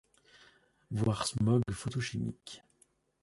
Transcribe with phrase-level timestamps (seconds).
[0.89, 2.63] Voir smog photochimique.